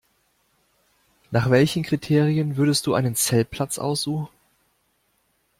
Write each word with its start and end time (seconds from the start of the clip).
Nach 1.29 1.51
welchen 1.51 1.83
Kriterien 1.83 2.57
würdest 2.57 2.87
du 2.87 2.95
einen 2.95 3.13
Zeltplatz 3.15 3.77
aussuchen? 3.77 4.29